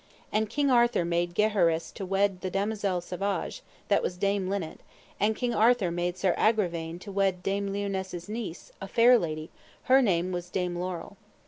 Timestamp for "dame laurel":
10.49-11.17